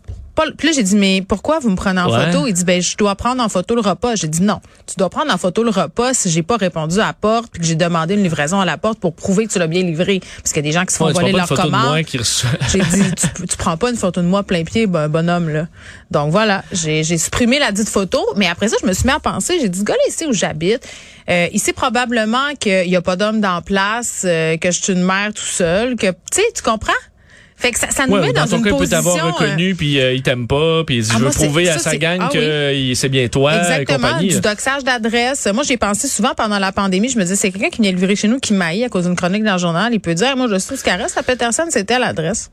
Puis 0.57 0.67
là, 0.67 0.73
j'ai 0.73 0.83
dit, 0.83 0.95
mais 0.95 1.23
pourquoi 1.27 1.59
vous 1.59 1.69
me 1.69 1.75
prenez 1.75 2.01
en 2.01 2.09
Ouais. 2.11 2.31
photo? 2.31 2.47
Il 2.47 2.53
dit, 2.53 2.63
ben, 2.63 2.81
je 2.81 2.95
dois 2.97 3.15
prendre 3.15 3.43
en 3.43 3.49
photo 3.49 3.75
le 3.75 3.81
repas. 3.81 4.15
J'ai 4.15 4.27
dit, 4.27 4.41
non. 4.41 4.59
Tu 4.87 4.95
dois 4.97 5.09
prendre 5.09 5.31
en 5.33 5.37
photo 5.37 5.63
le 5.63 5.69
repas 5.69 6.13
si 6.13 6.29
j'ai 6.31 6.41
pas 6.43 6.57
répondu 6.57 6.99
à 6.99 7.07
la 7.07 7.13
porte 7.13 7.51
puis 7.51 7.61
que 7.61 7.67
j'ai 7.67 7.75
demandé 7.75 8.13
une 8.15 8.23
livraison 8.23 8.59
à 8.59 8.65
la 8.65 8.77
porte 8.77 8.99
pour 8.99 9.13
prouver 9.13 9.45
que 9.45 9.51
tu 9.53 9.59
l'as 9.59 9.67
bien 9.67 9.83
livré. 9.83 10.19
Parce 10.41 10.53
qu'il 10.53 10.65
y 10.65 10.67
a 10.67 10.69
des 10.69 10.71
gens 10.71 10.85
qui 10.85 10.93
se 10.93 10.97
font 10.97 11.05
Ouais, 11.07 11.13
voler 11.21 11.31
leur 11.39 11.47
commande. 11.63 11.91
J'ai 12.71 12.79
dit, 12.79 13.11
tu, 13.35 13.47
tu 13.47 13.57
prends 13.57 13.77
pas 13.77 13.89
une 13.91 13.97
photo 13.97 14.21
de 14.21 14.27
moi 14.27 14.43
plein 14.43 14.63
pied, 14.63 14.87
ben, 14.87 15.07
bonhomme, 15.07 15.49
là. 15.49 15.67
Donc 16.09 16.31
voilà, 16.31 16.63
j'ai 16.71 17.03
supprimé 17.03 17.59
la 17.59 17.71
dite 17.71 17.89
photo, 17.89 18.19
mais 18.35 18.47
après 18.47 18.67
ça, 18.67 18.75
je 18.81 18.87
me 18.87 18.93
suis 18.93 19.05
mis 19.05 19.11
à 19.13 19.19
penser, 19.19 19.57
j'ai 19.61 19.69
dit, 19.69 19.79
ce 19.79 19.83
gars 19.83 19.93
ici 20.09 20.25
où 20.25 20.33
j'habite, 20.33 20.85
euh, 21.29 21.47
il 21.53 21.59
sait 21.59 21.71
probablement 21.73 22.53
qu'il 22.59 22.89
y 22.89 22.95
a 22.95 23.01
pas 23.01 23.15
d'homme 23.15 23.39
dans 23.41 23.55
la 23.55 23.61
place, 23.61 24.23
euh, 24.25 24.57
que 24.57 24.71
je 24.71 24.81
suis 24.81 24.93
une 24.93 25.03
mère 25.03 25.33
tout 25.33 25.43
seul, 25.45 25.95
que, 25.95 26.07
tu 26.07 26.15
sais, 26.33 26.41
tu 26.55 26.61
comprends? 26.61 26.91
Fait 27.61 27.71
que 27.71 27.79
ça, 27.79 27.91
ça 27.91 28.07
nous 28.07 28.13
Ouais, 28.13 28.21
met 28.21 28.33
dans, 28.33 28.45
dans 28.45 28.57
une 28.57 28.63
cas, 28.63 28.69
il 28.69 28.71
peut 28.71 28.77
position... 28.79 28.97
t'avoir 28.97 29.17
euh, 29.17 29.29
reconnu, 29.29 29.75
puis 29.75 29.99
euh, 30.01 30.13
il 30.13 30.23
t'aime 30.23 30.47
pas, 30.47 30.83
puis 30.83 30.97
il 30.97 31.03
dit, 31.03 31.09
Ah, 31.11 31.13
je 31.13 31.19
veux 31.19 31.25
moi, 31.25 31.33
prouver 31.33 31.69
à 31.69 31.77
sa 31.77 31.95
gang 31.95 32.17
ah 32.19 32.29
que 32.33 32.37
oui. 32.39 32.43
euh, 32.43 32.95
c'est 32.95 33.09
bien 33.09 33.27
toi 33.27 33.53
et 33.53 33.57
Exactement, 33.59 34.17
du 34.19 34.39
doxage 34.41 34.83
d'adresse. 34.83 35.47
Moi, 35.53 35.63
j'ai 35.63 35.77
pensé 35.77 36.07
souvent 36.07 36.33
pendant 36.35 36.57
la 36.57 36.71
pandémie, 36.71 37.07
je 37.09 37.17
me 37.17 37.23
disais, 37.23 37.35
c'est 37.35 37.51
quelqu'un 37.51 37.69
qui 37.69 37.81
vient 37.83 37.91
livrer 37.91 38.15
chez 38.15 38.27
nous 38.27 38.39
qui 38.39 38.53
m'haït 38.53 38.83
à 38.83 38.89
cause 38.89 39.05
d'une 39.05 39.15
chronique 39.15 39.43
dans 39.43 39.53
le 39.53 39.59
journal. 39.59 39.93
Il 39.93 39.99
peut 39.99 40.15
dire, 40.15 40.35
moi, 40.35 40.47
je 40.51 40.57
sais 40.57 40.75
ce 40.75 40.83
qu'elle 40.83 40.99
reste 41.01 41.17
à 41.17 41.23
Peterson, 41.23 41.65
c'était 41.69 41.99
l'adresse. 41.99 42.49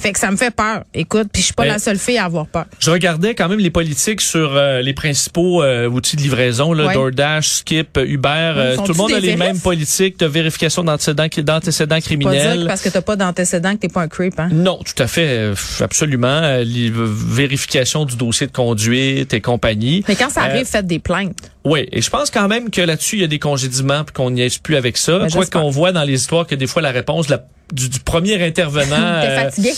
Fait 0.00 0.12
que 0.12 0.18
ça 0.18 0.30
me 0.30 0.36
fait 0.36 0.50
peur. 0.50 0.84
Écoute, 0.94 1.28
puis 1.32 1.42
je 1.42 1.46
suis 1.46 1.54
pas 1.54 1.64
Ben, 1.64 1.72
la 1.72 1.78
seule 1.78 1.98
fille 1.98 2.16
à 2.18 2.24
avoir 2.24 2.46
peur. 2.46 2.64
Je 2.78 2.90
regardais 2.90 3.34
quand 3.34 3.48
même 3.48 3.58
les 3.58 3.70
politiques 3.70 4.20
sur 4.20 4.56
euh, 4.56 4.80
les 4.80 4.94
principaux 4.94 5.62
euh, 5.62 5.88
outils 5.88 6.16
de 6.16 6.22
livraison, 6.22 6.72
là, 6.72 6.86
Ouais. 6.86 6.94
DoorDash, 6.94 7.46
Skip, 7.48 7.98
Uber. 8.02 8.28
euh, 8.56 8.76
tout 8.76 8.92
le 8.92 8.94
monde 8.94 9.12
a 9.12 9.20
les 9.20 9.36
mêmes 9.36 9.58
politiques 9.60 10.18
de 10.18 10.26
vérification 10.26 10.82
d'antécédents 10.84 11.26
d'antécédents 11.38 11.96
Pas 11.96 12.00
criminels. 12.00 12.64
parce 12.66 12.80
que 12.82 12.88
t'as 12.88 13.02
pas 13.02 13.16
d'antécédent 13.16 13.72
que 13.74 13.80
t'es 13.80 13.88
pas 13.88 14.02
un 14.02 14.08
creep, 14.08 14.38
hein? 14.40 14.48
Non, 14.52 14.78
tout 14.78 15.00
à 15.02 15.06
fait, 15.06 15.52
absolument. 15.80 16.40
Les- 16.64 16.90
vérification 16.94 18.04
du 18.04 18.16
dossier 18.16 18.46
de 18.46 18.52
conduite 18.52 19.32
et 19.34 19.40
compagnie. 19.40 20.04
Mais 20.08 20.16
quand 20.16 20.30
ça 20.30 20.42
arrive, 20.42 20.66
faites 20.66 20.86
des 20.86 20.98
plaintes. 20.98 21.36
Oui, 21.64 21.86
et 21.92 22.00
je 22.00 22.08
pense 22.10 22.30
quand 22.30 22.48
même 22.48 22.70
que 22.70 22.80
là-dessus, 22.80 23.16
il 23.16 23.20
y 23.20 23.24
a 23.24 23.28
des 23.28 23.38
congédiements 23.38 24.04
puis 24.04 24.14
qu'on 24.14 24.30
n'y 24.30 24.40
est 24.42 24.62
plus 24.62 24.76
avec 24.76 24.96
ça. 24.96 25.18
Ben, 25.18 25.30
Quoi 25.30 25.44
qu'on 25.46 25.68
voit 25.70 25.92
dans 25.92 26.04
les 26.04 26.14
histoires 26.14 26.46
que 26.46 26.54
des 26.54 26.66
fois, 26.66 26.80
la 26.80 26.90
réponse 26.90 27.28
la- 27.28 27.44
du, 27.72 27.88
du 27.88 28.00
premier 28.00 28.42
intervenant... 28.46 29.20
T'es 29.22 29.36
fatigué. 29.36 29.70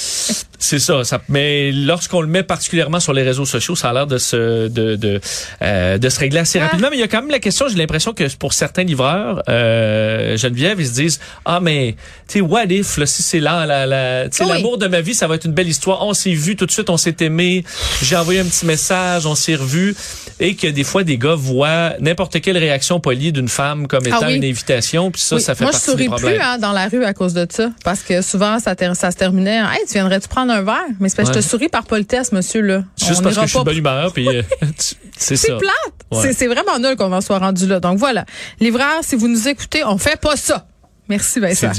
C'est 0.59 0.79
ça, 0.79 1.05
ça. 1.05 1.21
Mais 1.29 1.73
lorsqu'on 1.73 2.21
le 2.21 2.27
met 2.29 2.43
particulièrement 2.43 3.01
sur 3.01 3.13
les 3.13 3.23
réseaux 3.23 3.45
sociaux, 3.47 3.75
ça 3.77 3.91
a 3.91 3.93
l'air 3.93 4.07
de 4.07 4.19
se 4.19 4.69
de 4.69 4.97
de, 4.97 5.21
euh, 5.63 5.99
de 5.99 6.09
se 6.09 6.21
régler 6.21 6.41
assez 6.41 6.59
Ah. 6.59 6.65
rapidement. 6.65 6.89
Mais 6.91 6.97
il 6.97 7.01
y 7.01 7.05
a 7.05 7.09
quand 7.09 7.21
même 7.23 7.31
la 7.31 7.39
question. 7.41 7.67
J'ai 7.69 7.77
l'impression 7.77 8.13
que 8.13 8.25
pour 8.37 8.53
certains 8.53 8.85
livreurs, 8.85 9.43
euh, 9.49 10.37
Geneviève, 10.37 10.81
ils 10.81 10.87
se 10.87 10.93
disent 10.95 11.21
ah 11.45 11.61
mais 11.61 11.97
tu 12.29 12.35
sais 12.35 12.41
what 12.41 12.65
if 12.67 12.97
là, 12.99 13.07
si 13.07 13.23
c'est 13.23 13.41
là 13.41 13.67
la 13.67 13.87
la 13.87 14.29
tu 14.29 14.37
sais 14.39 14.45
Oui. 14.45 14.51
l'amour 14.51 14.79
de 14.79 14.87
ma 14.87 15.01
vie, 15.01 15.15
ça 15.15 15.27
va 15.27 15.35
être 15.37 15.45
une 15.47 15.53
belle 15.53 15.69
histoire. 15.69 16.05
On 16.07 16.15
s'est 16.15 16.33
vu 16.33 16.57
tout 16.57 16.67
de 16.67 16.71
suite, 16.73 16.91
on 16.91 16.97
s'est 16.97 17.17
aimé. 17.21 17.65
J'ai 18.03 18.17
envoyé 18.17 18.41
un 18.41 18.45
petit 18.45 18.67
message, 18.67 19.27
on 19.27 19.35
s'est 19.35 19.55
revu 19.57 19.95
et 20.41 20.55
que 20.55 20.67
des 20.69 20.85
fois 20.85 21.03
des 21.05 21.19
gars 21.19 21.35
voient 21.35 21.95
n'importe 22.01 22.41
quelle 22.41 22.59
réaction 22.59 23.01
polie 23.01 23.33
d'une 23.33 23.49
femme 23.49 23.87
comme 23.89 24.07
étant 24.07 24.19
Ah 24.23 24.27
oui. 24.29 24.37
une 24.37 24.45
invitation. 24.45 25.11
Puis 25.11 25.23
ça, 25.23 25.37
Oui. 25.37 25.43
ça 25.43 25.55
fait 25.55 25.65
Moi, 25.65 25.73
je 25.73 25.79
partie 25.79 25.91
souris 25.91 26.09
plus 26.31 26.41
hein, 26.41 26.59
dans 26.59 26.73
la 26.73 26.89
rue 26.89 27.05
à 27.05 27.13
cause 27.15 27.35
de 27.35 27.47
ça. 27.51 27.71
Parce 27.85 28.01
que 28.01 28.23
souvent, 28.23 28.59
ça, 28.59 28.75
ter- 28.77 28.95
ça 28.97 29.11
se 29.11 29.17
terminait 29.17 29.61
en, 29.61 29.71
Hey, 29.71 29.81
tu 29.93 29.99
viendrais-tu 29.99 30.29
prendre 30.29 30.53
un 30.53 30.63
verre? 30.63 30.83
Mais 31.01 31.09
c'est 31.09 31.17
parce 31.17 31.29
que 31.31 31.35
Ouais. 31.37 31.41
je 31.43 31.47
te 31.47 31.51
souris 31.51 31.69
par 31.69 31.85
politesse, 31.85 32.33
monsieur, 32.33 32.61
là. 32.61 32.85
Juste 32.99 33.21
On 33.21 33.23
parce 33.25 33.37
que 33.37 33.43
je 33.43 33.47
suis 33.49 33.65
bonne 33.65 33.77
humeur. 33.77 34.13
Puis 34.13 34.29
euh, 34.29 34.43
c'est 35.17 35.37
ça. 35.37 35.47
C'est 35.47 35.57
plate. 35.59 35.73
Ouais. 36.11 36.33
C'est- 36.33 36.47
vraiment 36.47 36.79
nul 36.79 36.97
qu'on 36.97 37.13
en 37.13 37.21
soit 37.21 37.39
rendu 37.39 37.67
là. 37.67 37.81
Donc 37.81 37.99
voilà. 37.99 38.25
Livreur, 38.61 39.01
si 39.03 39.17
vous 39.17 39.29
nous 39.29 39.49
écoutez, 39.49 39.85
on 39.85 39.99
fait 39.99 40.21
pas 40.21 40.37
ça. 40.37 40.67
Merci, 41.09 41.41
Vincent. 41.41 41.71